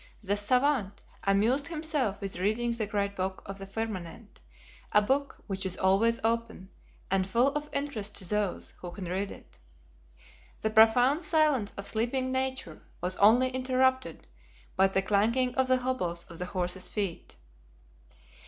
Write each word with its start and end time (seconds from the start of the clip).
The 0.23 0.35
SAVANT 0.35 0.99
amused 1.25 1.67
himself 1.67 2.21
with 2.21 2.39
reading 2.39 2.71
the 2.71 2.87
great 2.87 3.15
book 3.15 3.43
of 3.45 3.59
the 3.59 3.67
firmament, 3.67 4.41
a 4.91 4.99
book 4.99 5.43
which 5.45 5.63
is 5.63 5.77
always 5.77 6.19
open, 6.23 6.69
and 7.11 7.27
full 7.27 7.49
of 7.49 7.69
interest 7.71 8.15
to 8.15 8.25
those 8.27 8.71
who 8.79 8.89
can 8.89 9.05
read 9.05 9.29
it. 9.31 9.59
The 10.61 10.71
profound 10.71 11.23
silence 11.23 11.71
of 11.77 11.85
sleeping 11.85 12.31
nature 12.31 12.81
was 12.99 13.15
only 13.17 13.49
interrupted 13.51 14.25
by 14.75 14.87
the 14.87 15.03
clanking 15.03 15.53
of 15.53 15.67
the 15.67 15.77
hobbles 15.77 16.25
on 16.31 16.35
the 16.39 16.47
horses' 16.47 16.87
feet. 16.89 17.35